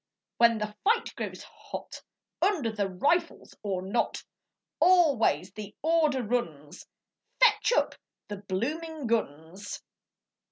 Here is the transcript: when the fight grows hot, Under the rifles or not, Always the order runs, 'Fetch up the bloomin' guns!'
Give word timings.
when 0.37 0.57
the 0.57 0.73
fight 0.83 1.13
grows 1.15 1.43
hot, 1.43 2.01
Under 2.41 2.71
the 2.71 2.89
rifles 2.89 3.53
or 3.61 3.83
not, 3.83 4.23
Always 4.79 5.51
the 5.51 5.75
order 5.83 6.23
runs, 6.23 6.87
'Fetch 7.39 7.71
up 7.73 7.93
the 8.27 8.37
bloomin' 8.37 9.05
guns!' 9.05 9.83